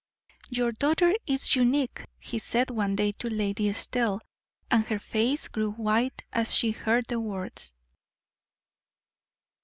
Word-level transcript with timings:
"Your 0.49 0.71
daughter 0.71 1.13
is 1.27 1.55
unique," 1.55 2.07
he 2.17 2.39
said 2.39 2.71
one 2.71 2.95
day 2.95 3.11
to 3.19 3.29
Lady 3.29 3.69
Estelle, 3.69 4.19
and 4.71 4.83
her 4.87 4.97
face 4.97 5.47
grew 5.47 5.73
white 5.73 6.23
as 6.33 6.55
she 6.55 6.71
heard 6.71 7.05
the 7.07 7.19
words. 7.19 7.75